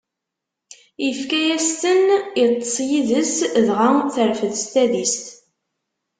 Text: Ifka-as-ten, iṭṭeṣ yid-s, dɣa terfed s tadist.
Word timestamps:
Ifka-as-ten, 1.07 2.05
iṭṭeṣ 2.43 2.75
yid-s, 2.89 3.35
dɣa 3.65 3.89
terfed 4.13 4.53
s 4.61 4.63
tadist. 4.73 5.25